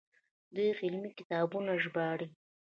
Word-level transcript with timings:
دوی 0.55 0.69
علمي 0.81 1.11
کتابونه 1.19 1.71
ژباړي. 1.83 2.27